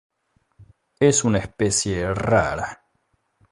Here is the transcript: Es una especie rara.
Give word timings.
Es 0.99 1.23
una 1.23 1.37
especie 1.37 2.11
rara. 2.11 2.87